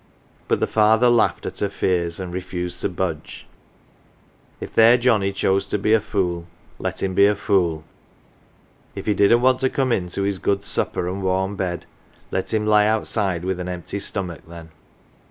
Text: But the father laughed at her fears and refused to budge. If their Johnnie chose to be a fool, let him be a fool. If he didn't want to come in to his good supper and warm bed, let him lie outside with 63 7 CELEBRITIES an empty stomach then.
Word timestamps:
But 0.47 0.59
the 0.59 0.65
father 0.65 1.11
laughed 1.11 1.45
at 1.45 1.59
her 1.59 1.69
fears 1.69 2.19
and 2.19 2.33
refused 2.33 2.81
to 2.81 2.89
budge. 2.89 3.45
If 4.59 4.73
their 4.73 4.97
Johnnie 4.97 5.31
chose 5.31 5.67
to 5.67 5.77
be 5.77 5.93
a 5.93 6.01
fool, 6.01 6.47
let 6.79 7.03
him 7.03 7.13
be 7.13 7.27
a 7.27 7.35
fool. 7.35 7.83
If 8.95 9.05
he 9.05 9.13
didn't 9.13 9.41
want 9.41 9.59
to 9.59 9.69
come 9.69 9.91
in 9.91 10.09
to 10.09 10.23
his 10.23 10.39
good 10.39 10.63
supper 10.63 11.07
and 11.07 11.21
warm 11.21 11.55
bed, 11.55 11.85
let 12.31 12.51
him 12.51 12.65
lie 12.65 12.87
outside 12.87 13.45
with 13.45 13.57
63 13.59 13.73
7 13.73 13.73
CELEBRITIES 13.73 13.73
an 13.75 13.79
empty 13.79 13.99
stomach 13.99 14.41
then. 14.49 14.71